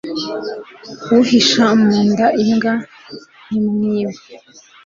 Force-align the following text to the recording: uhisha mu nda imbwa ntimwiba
uhisha 1.17 1.65
mu 1.83 1.95
nda 2.11 2.27
imbwa 2.43 2.73
ntimwiba 3.45 4.19